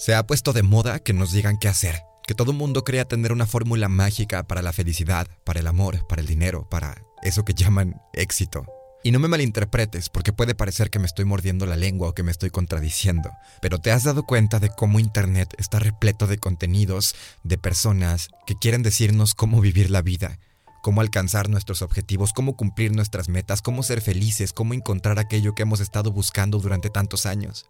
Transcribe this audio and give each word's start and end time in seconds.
Se 0.00 0.14
ha 0.14 0.26
puesto 0.26 0.54
de 0.54 0.62
moda 0.62 0.98
que 0.98 1.12
nos 1.12 1.30
digan 1.30 1.58
qué 1.58 1.68
hacer, 1.68 2.04
que 2.26 2.34
todo 2.34 2.54
mundo 2.54 2.84
crea 2.84 3.04
tener 3.04 3.32
una 3.32 3.44
fórmula 3.44 3.86
mágica 3.90 4.44
para 4.44 4.62
la 4.62 4.72
felicidad, 4.72 5.28
para 5.44 5.60
el 5.60 5.66
amor, 5.66 6.06
para 6.06 6.22
el 6.22 6.26
dinero, 6.26 6.66
para 6.70 7.02
eso 7.22 7.44
que 7.44 7.52
llaman 7.52 8.00
éxito. 8.14 8.64
Y 9.04 9.10
no 9.10 9.18
me 9.18 9.28
malinterpretes, 9.28 10.08
porque 10.08 10.32
puede 10.32 10.54
parecer 10.54 10.88
que 10.88 10.98
me 10.98 11.04
estoy 11.04 11.26
mordiendo 11.26 11.66
la 11.66 11.76
lengua 11.76 12.08
o 12.08 12.14
que 12.14 12.22
me 12.22 12.30
estoy 12.30 12.48
contradiciendo, 12.48 13.30
pero 13.60 13.78
te 13.78 13.92
has 13.92 14.04
dado 14.04 14.24
cuenta 14.24 14.58
de 14.58 14.70
cómo 14.70 15.00
Internet 15.00 15.52
está 15.58 15.78
repleto 15.78 16.26
de 16.26 16.38
contenidos, 16.38 17.14
de 17.44 17.58
personas 17.58 18.30
que 18.46 18.54
quieren 18.54 18.82
decirnos 18.82 19.34
cómo 19.34 19.60
vivir 19.60 19.90
la 19.90 20.00
vida, 20.00 20.38
cómo 20.82 21.02
alcanzar 21.02 21.50
nuestros 21.50 21.82
objetivos, 21.82 22.32
cómo 22.32 22.56
cumplir 22.56 22.96
nuestras 22.96 23.28
metas, 23.28 23.60
cómo 23.60 23.82
ser 23.82 24.00
felices, 24.00 24.54
cómo 24.54 24.72
encontrar 24.72 25.18
aquello 25.18 25.54
que 25.54 25.64
hemos 25.64 25.80
estado 25.80 26.10
buscando 26.10 26.58
durante 26.58 26.88
tantos 26.88 27.26
años. 27.26 27.66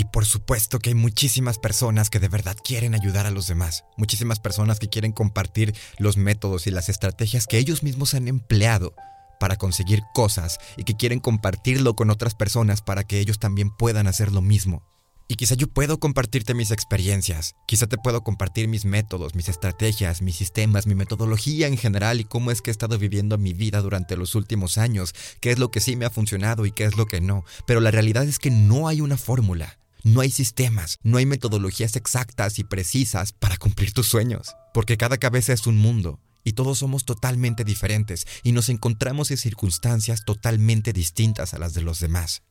Y 0.00 0.04
por 0.04 0.24
supuesto 0.24 0.78
que 0.78 0.88
hay 0.88 0.94
muchísimas 0.94 1.58
personas 1.58 2.08
que 2.08 2.20
de 2.20 2.28
verdad 2.28 2.56
quieren 2.64 2.94
ayudar 2.94 3.26
a 3.26 3.30
los 3.30 3.48
demás, 3.48 3.84
muchísimas 3.98 4.40
personas 4.40 4.78
que 4.78 4.88
quieren 4.88 5.12
compartir 5.12 5.74
los 5.98 6.16
métodos 6.16 6.66
y 6.66 6.70
las 6.70 6.88
estrategias 6.88 7.46
que 7.46 7.58
ellos 7.58 7.82
mismos 7.82 8.14
han 8.14 8.26
empleado 8.26 8.94
para 9.38 9.56
conseguir 9.56 10.00
cosas 10.14 10.58
y 10.78 10.84
que 10.84 10.96
quieren 10.96 11.20
compartirlo 11.20 11.96
con 11.96 12.08
otras 12.08 12.34
personas 12.34 12.80
para 12.80 13.04
que 13.04 13.20
ellos 13.20 13.38
también 13.38 13.68
puedan 13.76 14.06
hacer 14.06 14.32
lo 14.32 14.40
mismo. 14.40 14.82
Y 15.28 15.34
quizá 15.34 15.54
yo 15.54 15.66
puedo 15.66 16.00
compartirte 16.00 16.54
mis 16.54 16.70
experiencias, 16.70 17.54
quizá 17.66 17.86
te 17.86 17.98
puedo 17.98 18.24
compartir 18.24 18.68
mis 18.68 18.86
métodos, 18.86 19.34
mis 19.34 19.50
estrategias, 19.50 20.22
mis 20.22 20.36
sistemas, 20.36 20.86
mi 20.86 20.94
metodología 20.94 21.66
en 21.66 21.76
general 21.76 22.20
y 22.20 22.24
cómo 22.24 22.50
es 22.50 22.62
que 22.62 22.70
he 22.70 22.72
estado 22.72 22.96
viviendo 22.96 23.36
mi 23.36 23.52
vida 23.52 23.82
durante 23.82 24.16
los 24.16 24.34
últimos 24.34 24.78
años, 24.78 25.14
qué 25.42 25.50
es 25.50 25.58
lo 25.58 25.70
que 25.70 25.80
sí 25.80 25.94
me 25.94 26.06
ha 26.06 26.10
funcionado 26.10 26.64
y 26.64 26.72
qué 26.72 26.84
es 26.84 26.96
lo 26.96 27.04
que 27.04 27.20
no. 27.20 27.44
Pero 27.66 27.80
la 27.80 27.90
realidad 27.90 28.24
es 28.24 28.38
que 28.38 28.50
no 28.50 28.88
hay 28.88 29.02
una 29.02 29.18
fórmula. 29.18 29.76
No 30.02 30.20
hay 30.20 30.30
sistemas, 30.30 30.96
no 31.02 31.18
hay 31.18 31.26
metodologías 31.26 31.96
exactas 31.96 32.58
y 32.58 32.64
precisas 32.64 33.32
para 33.32 33.56
cumplir 33.56 33.92
tus 33.92 34.06
sueños, 34.06 34.54
porque 34.72 34.96
cada 34.96 35.18
cabeza 35.18 35.52
es 35.52 35.66
un 35.66 35.76
mundo 35.76 36.20
y 36.44 36.52
todos 36.52 36.78
somos 36.78 37.04
totalmente 37.04 37.64
diferentes 37.64 38.26
y 38.42 38.52
nos 38.52 38.68
encontramos 38.68 39.30
en 39.30 39.36
circunstancias 39.36 40.24
totalmente 40.24 40.92
distintas 40.92 41.54
a 41.54 41.58
las 41.58 41.74
de 41.74 41.82
los 41.82 42.00
demás. 42.00 42.42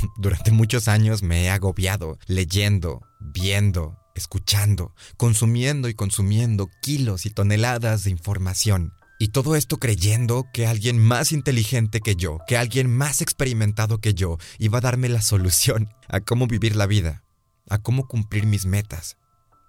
Durante 0.16 0.50
muchos 0.50 0.88
años 0.88 1.22
me 1.22 1.44
he 1.44 1.50
agobiado 1.50 2.18
leyendo, 2.26 3.02
viendo, 3.20 3.98
escuchando, 4.14 4.94
consumiendo 5.16 5.88
y 5.88 5.94
consumiendo 5.94 6.68
kilos 6.82 7.26
y 7.26 7.30
toneladas 7.30 8.04
de 8.04 8.10
información 8.10 8.92
y 9.22 9.28
todo 9.28 9.54
esto 9.54 9.78
creyendo 9.78 10.48
que 10.52 10.66
alguien 10.66 10.98
más 10.98 11.30
inteligente 11.30 12.00
que 12.00 12.16
yo, 12.16 12.40
que 12.48 12.56
alguien 12.56 12.92
más 12.92 13.22
experimentado 13.22 14.00
que 14.00 14.14
yo, 14.14 14.36
iba 14.58 14.78
a 14.78 14.80
darme 14.80 15.08
la 15.08 15.22
solución 15.22 15.90
a 16.08 16.18
cómo 16.18 16.48
vivir 16.48 16.74
la 16.74 16.86
vida, 16.86 17.22
a 17.68 17.78
cómo 17.78 18.08
cumplir 18.08 18.46
mis 18.46 18.66
metas, 18.66 19.18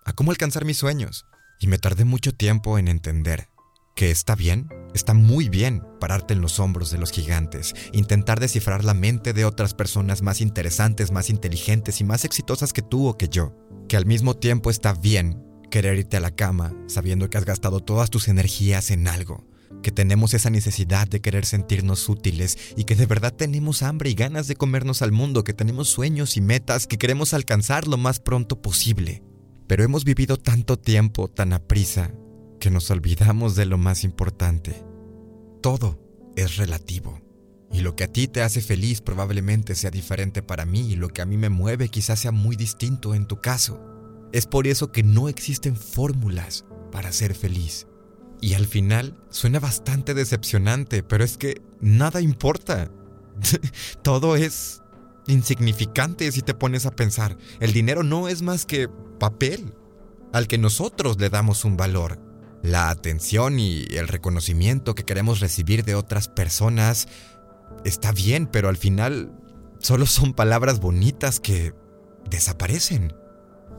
a 0.05 0.13
cómo 0.13 0.31
alcanzar 0.31 0.65
mis 0.65 0.77
sueños. 0.77 1.27
Y 1.59 1.67
me 1.67 1.77
tardé 1.77 2.03
mucho 2.03 2.31
tiempo 2.31 2.79
en 2.79 2.87
entender 2.87 3.47
que 3.95 4.09
está 4.09 4.33
bien, 4.33 4.69
está 4.95 5.13
muy 5.13 5.49
bien 5.49 5.83
pararte 5.99 6.33
en 6.33 6.41
los 6.41 6.59
hombros 6.59 6.89
de 6.89 6.97
los 6.97 7.11
gigantes, 7.11 7.75
intentar 7.91 8.39
descifrar 8.39 8.83
la 8.83 8.95
mente 8.95 9.33
de 9.33 9.45
otras 9.45 9.75
personas 9.75 10.23
más 10.23 10.41
interesantes, 10.41 11.11
más 11.11 11.29
inteligentes 11.29 12.01
y 12.01 12.03
más 12.03 12.25
exitosas 12.25 12.73
que 12.73 12.81
tú 12.81 13.07
o 13.07 13.19
que 13.19 13.29
yo, 13.29 13.55
que 13.87 13.97
al 13.97 14.07
mismo 14.07 14.33
tiempo 14.33 14.71
está 14.71 14.95
bien 14.95 15.43
querer 15.73 15.97
irte 15.97 16.17
a 16.17 16.19
la 16.19 16.29
cama 16.29 16.71
sabiendo 16.85 17.31
que 17.31 17.37
has 17.39 17.45
gastado 17.45 17.79
todas 17.79 18.11
tus 18.11 18.27
energías 18.27 18.91
en 18.91 19.07
algo, 19.07 19.43
que 19.81 19.91
tenemos 19.91 20.33
esa 20.33 20.49
necesidad 20.49 21.07
de 21.07 21.21
querer 21.21 21.45
sentirnos 21.45 22.07
útiles 22.09 22.57
y 22.77 22.83
que 22.83 22.95
de 22.95 23.05
verdad 23.05 23.33
tenemos 23.33 23.83
hambre 23.83 24.09
y 24.09 24.13
ganas 24.13 24.47
de 24.47 24.55
comernos 24.55 25.01
al 25.01 25.11
mundo, 25.11 25.43
que 25.43 25.53
tenemos 25.53 25.89
sueños 25.89 26.37
y 26.37 26.41
metas 26.41 26.87
que 26.87 26.97
queremos 26.97 27.33
alcanzar 27.33 27.87
lo 27.87 27.97
más 27.97 28.19
pronto 28.19 28.61
posible. 28.61 29.23
Pero 29.67 29.83
hemos 29.83 30.03
vivido 30.03 30.37
tanto 30.37 30.77
tiempo 30.77 31.27
tan 31.27 31.53
aprisa 31.53 32.11
que 32.59 32.69
nos 32.69 32.89
olvidamos 32.91 33.55
de 33.55 33.65
lo 33.65 33.77
más 33.77 34.03
importante. 34.03 34.83
Todo 35.61 35.99
es 36.35 36.57
relativo. 36.57 37.21
Y 37.71 37.81
lo 37.81 37.95
que 37.95 38.03
a 38.03 38.07
ti 38.07 38.27
te 38.27 38.41
hace 38.41 38.61
feliz 38.61 39.01
probablemente 39.01 39.73
sea 39.75 39.89
diferente 39.89 40.43
para 40.43 40.65
mí 40.65 40.91
y 40.91 40.95
lo 40.95 41.09
que 41.09 41.21
a 41.21 41.25
mí 41.25 41.37
me 41.37 41.49
mueve 41.49 41.89
quizás 41.89 42.19
sea 42.19 42.31
muy 42.31 42.55
distinto 42.55 43.15
en 43.15 43.25
tu 43.25 43.41
caso. 43.41 43.81
Es 44.31 44.45
por 44.45 44.67
eso 44.67 44.91
que 44.91 45.03
no 45.03 45.27
existen 45.27 45.75
fórmulas 45.75 46.65
para 46.91 47.11
ser 47.11 47.33
feliz. 47.33 47.87
Y 48.43 48.55
al 48.55 48.67
final 48.67 49.15
suena 49.29 49.61
bastante 49.61 50.13
decepcionante, 50.13 51.01
pero 51.01 51.23
es 51.23 51.37
que 51.37 51.61
nada 51.79 52.19
importa. 52.19 52.91
Todo 54.03 54.35
es 54.35 54.81
insignificante 55.27 56.29
si 56.29 56.41
te 56.41 56.53
pones 56.53 56.85
a 56.85 56.91
pensar. 56.91 57.37
El 57.61 57.71
dinero 57.71 58.03
no 58.03 58.27
es 58.27 58.41
más 58.41 58.65
que 58.65 58.89
papel 59.17 59.73
al 60.33 60.49
que 60.49 60.57
nosotros 60.57 61.17
le 61.21 61.29
damos 61.29 61.63
un 61.63 61.77
valor. 61.77 62.19
La 62.61 62.89
atención 62.89 63.59
y 63.59 63.85
el 63.91 64.09
reconocimiento 64.09 64.93
que 64.93 65.05
queremos 65.05 65.39
recibir 65.39 65.85
de 65.85 65.95
otras 65.95 66.27
personas 66.27 67.07
está 67.85 68.11
bien, 68.11 68.47
pero 68.47 68.67
al 68.67 68.75
final 68.75 69.31
solo 69.79 70.05
son 70.05 70.33
palabras 70.33 70.81
bonitas 70.81 71.39
que 71.39 71.73
desaparecen. 72.29 73.13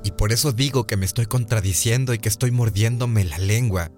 Y 0.05 0.13
por 0.13 0.33
eso 0.33 0.53
digo 0.53 0.87
que 0.87 0.97
me 0.97 1.05
estoy 1.05 1.27
contradiciendo 1.27 2.15
y 2.15 2.19
que 2.19 2.31
estoy 2.31 2.51
mordiéndome 2.51 3.25
la 3.25 3.37
lengua. 3.37 3.91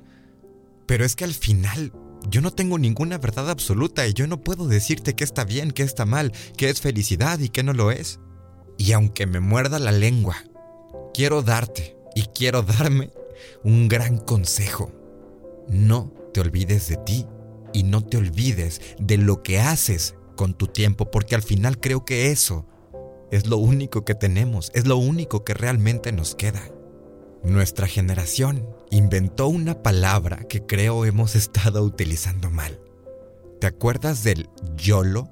Pero 0.86 1.04
es 1.04 1.16
que 1.16 1.24
al 1.24 1.34
final 1.34 1.92
yo 2.28 2.40
no 2.40 2.50
tengo 2.50 2.78
ninguna 2.78 3.18
verdad 3.18 3.50
absoluta 3.50 4.06
y 4.06 4.14
yo 4.14 4.26
no 4.26 4.40
puedo 4.40 4.66
decirte 4.66 5.14
qué 5.14 5.24
está 5.24 5.44
bien, 5.44 5.70
qué 5.70 5.82
está 5.82 6.04
mal, 6.06 6.32
qué 6.56 6.68
es 6.68 6.80
felicidad 6.80 7.38
y 7.38 7.48
qué 7.48 7.62
no 7.62 7.72
lo 7.72 7.90
es. 7.90 8.20
Y 8.78 8.92
aunque 8.92 9.26
me 9.26 9.40
muerda 9.40 9.78
la 9.78 9.92
lengua, 9.92 10.36
quiero 11.14 11.42
darte 11.42 11.96
y 12.14 12.22
quiero 12.22 12.62
darme 12.62 13.10
un 13.62 13.88
gran 13.88 14.18
consejo. 14.18 14.92
No 15.68 16.12
te 16.32 16.40
olvides 16.40 16.88
de 16.88 16.96
ti 16.96 17.26
y 17.72 17.82
no 17.82 18.04
te 18.04 18.16
olvides 18.16 18.80
de 18.98 19.18
lo 19.18 19.42
que 19.42 19.60
haces 19.60 20.14
con 20.36 20.54
tu 20.54 20.66
tiempo, 20.66 21.10
porque 21.10 21.34
al 21.34 21.42
final 21.42 21.80
creo 21.80 22.04
que 22.04 22.30
eso 22.30 22.66
es 23.30 23.46
lo 23.46 23.56
único 23.56 24.04
que 24.04 24.14
tenemos, 24.14 24.70
es 24.74 24.86
lo 24.86 24.96
único 24.96 25.44
que 25.44 25.54
realmente 25.54 26.12
nos 26.12 26.34
queda. 26.34 26.62
Nuestra 27.42 27.86
generación 27.86 28.66
inventó 28.90 29.48
una 29.48 29.82
palabra 29.82 30.44
que 30.48 30.66
creo 30.66 31.04
hemos 31.04 31.34
estado 31.36 31.82
utilizando 31.82 32.50
mal. 32.50 32.80
¿Te 33.60 33.66
acuerdas 33.66 34.22
del 34.22 34.50
YOLO? 34.76 35.30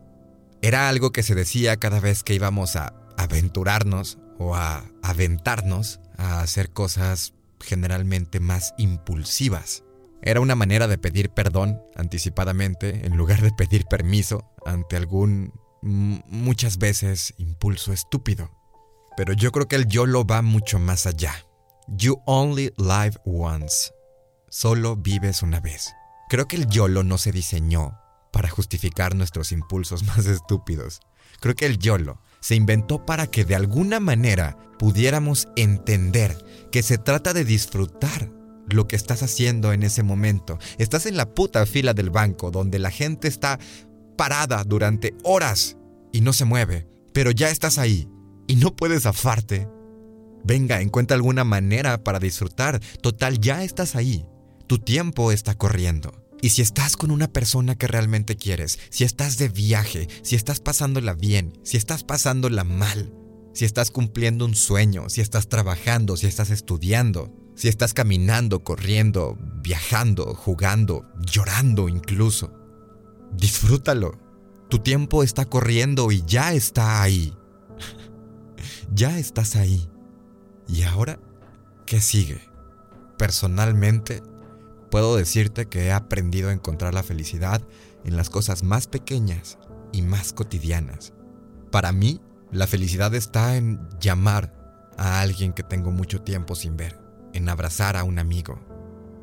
Era 0.63 0.89
algo 0.89 1.13
que 1.13 1.23
se 1.23 1.35
decía 1.35 1.77
cada 1.77 2.01
vez 2.01 2.23
que 2.23 2.35
íbamos 2.35 2.77
a 2.77 2.95
aventurarnos 3.19 4.19
o 4.39 4.55
a 4.55 4.85
aventarnos 5.03 6.01
a 6.17 6.41
hacer 6.41 6.71
cosas 6.71 7.35
generalmente 7.61 8.41
más 8.41 8.75
impulsivas. 8.79 9.85
Era 10.23 10.41
una 10.41 10.55
manera 10.55 10.89
de 10.89 10.97
pedir 10.97 11.31
perdón 11.31 11.83
anticipadamente 11.97 13.07
en 13.07 13.17
lugar 13.17 13.43
de 13.43 13.53
pedir 13.53 13.85
permiso 13.85 14.51
ante 14.65 14.97
algún 14.97 15.53
muchas 15.83 16.79
veces 16.79 17.35
impulso 17.37 17.93
estúpido. 17.93 18.51
Pero 19.17 19.35
yo 19.35 19.53
creo 19.53 19.69
que 19.69 19.77
el 19.77 19.87
YOLO 19.87 20.25
va 20.25 20.41
mucho 20.41 20.79
más 20.79 21.07
allá. 21.07 21.35
You 21.87 22.23
only 22.25 22.73
live 22.79 23.19
once. 23.27 23.93
Solo 24.49 24.97
vives 24.97 25.43
una 25.43 25.61
vez. 25.61 25.93
Creo 26.31 26.49
que 26.49 26.57
el 26.57 26.67
YOLO 26.67 27.03
no 27.03 27.19
se 27.19 27.31
diseñó 27.31 27.99
para 28.33 28.49
justificar 28.49 29.15
nuestros 29.15 29.53
impulsos 29.53 30.03
más 30.07 30.25
estúpidos. 30.27 31.01
Creo 31.41 31.55
que 31.55 31.67
el 31.67 31.79
YOLO 31.79 32.21
se 32.41 32.55
inventó 32.55 33.05
para 33.05 33.27
que 33.27 33.45
de 33.45 33.55
alguna 33.55 34.01
manera 34.01 34.57
pudiéramos 34.79 35.49
entender 35.57 36.43
que 36.73 36.83
se 36.83 36.97
trata 36.97 37.35
de 37.35 37.45
disfrutar 37.45 38.31
lo 38.67 38.89
que 38.89 38.97
estás 38.97 39.23
haciendo 39.23 39.75
en 39.75 39.83
ese 39.83 40.03
momento. 40.03 40.59
Estás 40.79 41.05
en 41.05 41.19
la 41.19 41.35
puta 41.35 41.67
fila 41.67 41.93
del 41.93 42.09
banco 42.09 42.51
donde 42.51 42.79
la 42.79 42.91
gente 42.91 43.29
está 43.29 43.59
parada 44.17 44.65
durante 44.65 45.15
horas 45.23 45.77
y 46.13 46.23
no 46.23 46.33
se 46.33 46.47
mueve, 46.47 46.89
pero 47.13 47.31
ya 47.31 47.51
estás 47.51 47.77
ahí 47.77 48.09
y 48.47 48.57
no 48.57 48.75
puedes 48.75 49.03
zafarte. 49.03 49.69
Venga, 50.45 50.81
encuentra 50.81 51.17
alguna 51.17 51.43
manera 51.43 52.05
para 52.05 52.19
disfrutar. 52.19 52.81
Total, 53.01 53.41
ya 53.41 53.65
estás 53.65 53.97
ahí. 53.97 54.27
Tu 54.67 54.79
tiempo 54.79 55.33
está 55.33 55.55
corriendo. 55.55 56.25
Y 56.43 56.51
si 56.51 56.61
estás 56.61 56.97
con 56.99 57.11
una 57.11 57.29
persona 57.29 57.75
que 57.75 57.87
realmente 57.87 58.37
quieres, 58.37 58.79
si 58.91 59.05
estás 59.05 59.39
de 59.39 59.49
viaje, 59.49 60.09
si 60.23 60.37
estás 60.37 60.61
pasándola 60.61 61.15
bien, 61.15 61.59
si 61.63 61.79
estás 61.79 62.05
pasándola 62.05 62.65
mal, 62.65 63.15
si 63.55 63.65
estás 63.65 63.91
cumpliendo 63.91 64.45
un 64.45 64.55
sueño, 64.55 65.09
si 65.09 65.23
estás 65.23 65.49
trabajando, 65.49 66.19
si 66.19 66.27
estás 66.27 66.51
estudiando, 66.51 67.33
si 67.57 67.69
estás 67.69 67.95
caminando, 67.95 68.63
corriendo, 68.63 69.39
viajando, 69.63 70.35
jugando, 70.35 71.07
llorando 71.19 71.89
incluso. 71.89 72.53
Disfrútalo. 73.33 74.19
Tu 74.69 74.81
tiempo 74.81 75.23
está 75.23 75.47
corriendo 75.47 76.13
y 76.13 76.25
ya 76.27 76.53
está 76.53 77.01
ahí. 77.01 77.33
ya 78.95 79.19
estás 79.19 79.57
ahí. 79.57 79.89
¿Y 80.67 80.83
ahora 80.83 81.19
qué 81.87 82.01
sigue? 82.01 82.41
Personalmente, 83.19 84.23
puedo 84.91 85.17
decirte 85.17 85.67
que 85.67 85.87
he 85.87 85.93
aprendido 85.93 86.51
a 86.51 86.53
encontrar 86.53 86.95
la 86.95 87.03
felicidad 87.03 87.63
en 88.05 88.17
las 88.17 88.31
cosas 88.31 88.63
más 88.63 88.87
pequeñas 88.87 89.59
y 89.93 90.03
más 90.03 90.33
cotidianas. 90.33 91.13
Para 91.71 91.93
mí, 91.93 92.21
la 92.51 92.67
felicidad 92.67 93.15
está 93.15 93.57
en 93.57 93.89
llamar 94.01 94.55
a 94.97 95.21
alguien 95.21 95.53
que 95.53 95.63
tengo 95.63 95.91
mucho 95.91 96.23
tiempo 96.23 96.55
sin 96.55 96.77
ver, 96.77 97.01
en 97.33 97.49
abrazar 97.49 97.97
a 97.97 98.05
un 98.05 98.19
amigo, 98.19 98.61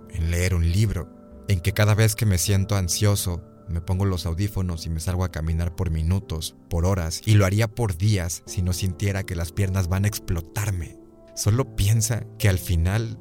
en 0.09 0.31
leer 0.31 0.55
un 0.55 0.69
libro, 0.69 1.09
en 1.47 1.59
que 1.59 1.73
cada 1.73 1.95
vez 1.95 2.15
que 2.15 2.25
me 2.25 2.37
siento 2.37 2.75
ansioso 2.75 3.43
me 3.67 3.81
pongo 3.81 4.05
los 4.05 4.25
audífonos 4.25 4.85
y 4.85 4.89
me 4.89 4.99
salgo 4.99 5.23
a 5.23 5.31
caminar 5.31 5.75
por 5.75 5.91
minutos, 5.91 6.55
por 6.69 6.85
horas, 6.85 7.21
y 7.25 7.35
lo 7.35 7.45
haría 7.45 7.69
por 7.69 7.97
días 7.97 8.43
si 8.45 8.61
no 8.61 8.73
sintiera 8.73 9.23
que 9.23 9.35
las 9.35 9.51
piernas 9.51 9.87
van 9.87 10.03
a 10.03 10.09
explotarme. 10.09 11.00
Solo 11.35 11.75
piensa 11.75 12.25
que 12.37 12.49
al 12.49 12.59
final 12.59 13.17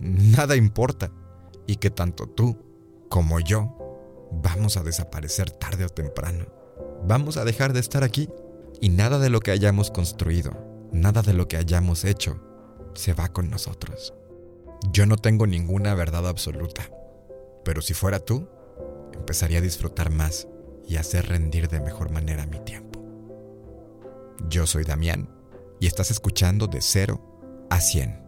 nada 0.00 0.56
importa 0.56 1.10
y 1.66 1.76
que 1.76 1.90
tanto 1.90 2.26
tú 2.26 2.58
como 3.08 3.40
yo 3.40 3.76
vamos 4.42 4.76
a 4.76 4.82
desaparecer 4.82 5.50
tarde 5.50 5.84
o 5.84 5.88
temprano. 5.88 6.46
Vamos 7.06 7.36
a 7.36 7.44
dejar 7.44 7.72
de 7.72 7.80
estar 7.80 8.02
aquí 8.04 8.28
y 8.80 8.88
nada 8.88 9.18
de 9.18 9.30
lo 9.30 9.40
que 9.40 9.50
hayamos 9.50 9.90
construido, 9.90 10.52
nada 10.92 11.22
de 11.22 11.32
lo 11.32 11.48
que 11.48 11.56
hayamos 11.56 12.04
hecho, 12.04 12.40
se 12.94 13.12
va 13.12 13.28
con 13.28 13.50
nosotros. 13.50 14.14
Yo 14.92 15.06
no 15.06 15.16
tengo 15.16 15.46
ninguna 15.46 15.94
verdad 15.94 16.28
absoluta, 16.28 16.90
pero 17.64 17.80
si 17.80 17.94
fuera 17.94 18.18
tú, 18.18 18.48
empezaría 19.12 19.58
a 19.58 19.62
disfrutar 19.62 20.10
más 20.10 20.48
y 20.86 20.96
hacer 20.96 21.28
rendir 21.28 21.68
de 21.68 21.80
mejor 21.80 22.10
manera 22.10 22.46
mi 22.46 22.58
tiempo. 22.60 23.00
Yo 24.48 24.66
soy 24.66 24.84
Damián 24.84 25.28
y 25.80 25.86
estás 25.86 26.10
escuchando 26.10 26.66
de 26.66 26.80
0 26.82 27.33
a 27.74 27.80
100 27.80 28.23